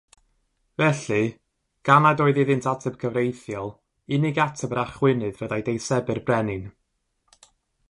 Felly, 0.81 1.21
gan 1.89 2.01
nad 2.05 2.23
oedd 2.25 2.39
iddynt 2.45 2.69
ateb 2.71 2.97
cyfreithiol, 3.03 3.71
unig 4.19 4.41
ateb 4.47 4.75
yr 4.75 4.83
achwynydd 4.87 5.39
fyddai 5.43 5.63
deisebu'r 5.71 6.25
Brenin. 6.31 6.67